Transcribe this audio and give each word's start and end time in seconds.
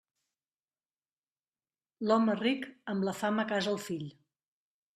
L'home 2.09 2.37
ric, 2.41 2.67
amb 2.95 3.07
la 3.09 3.17
fama 3.21 3.49
casa 3.55 3.73
el 3.77 3.81
fill. 3.89 4.11